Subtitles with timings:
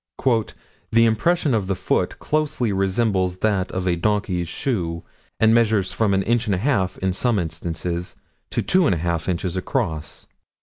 [0.91, 5.03] "The impression of the foot closely resembles that of a donkey's shoe,
[5.39, 8.15] and measured from an inch and a half, in some instances,
[8.49, 10.25] to two and a half inches across."